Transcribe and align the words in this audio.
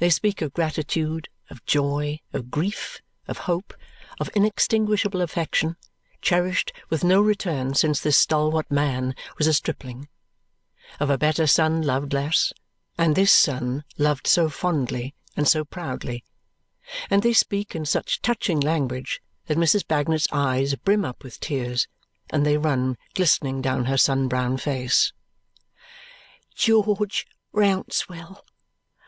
They 0.00 0.10
speak 0.10 0.42
of 0.42 0.54
gratitude, 0.54 1.28
of 1.48 1.64
joy, 1.66 2.18
of 2.32 2.50
grief, 2.50 3.00
of 3.28 3.38
hope; 3.46 3.72
of 4.18 4.28
inextinguishable 4.34 5.22
affection, 5.22 5.76
cherished 6.20 6.72
with 6.90 7.04
no 7.04 7.20
return 7.22 7.74
since 7.74 8.00
this 8.00 8.18
stalwart 8.18 8.68
man 8.72 9.14
was 9.38 9.46
a 9.46 9.54
stripling; 9.54 10.08
of 10.98 11.10
a 11.10 11.16
better 11.16 11.46
son 11.46 11.80
loved 11.80 12.12
less, 12.12 12.52
and 12.98 13.14
this 13.14 13.30
son 13.30 13.84
loved 13.96 14.26
so 14.26 14.48
fondly 14.48 15.14
and 15.36 15.46
so 15.46 15.64
proudly; 15.64 16.24
and 17.08 17.22
they 17.22 17.32
speak 17.32 17.76
in 17.76 17.86
such 17.86 18.20
touching 18.20 18.58
language 18.58 19.22
that 19.46 19.56
Mrs. 19.58 19.86
Bagnet's 19.86 20.26
eyes 20.32 20.74
brim 20.74 21.04
up 21.04 21.22
with 21.22 21.38
tears 21.38 21.86
and 22.30 22.44
they 22.44 22.58
run 22.58 22.96
glistening 23.14 23.62
down 23.62 23.84
her 23.84 23.96
sun 23.96 24.26
brown 24.26 24.56
face. 24.56 25.12
"George 26.56 27.26
Rouncewell! 27.52 28.42